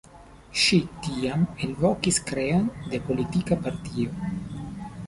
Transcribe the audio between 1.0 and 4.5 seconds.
tiam elvokis kreon de politika partio.